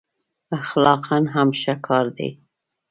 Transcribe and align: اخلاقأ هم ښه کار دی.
اخلاقأ 0.59 1.17
هم 1.33 1.49
ښه 1.59 1.73
کار 1.85 2.05
دی. 2.17 2.29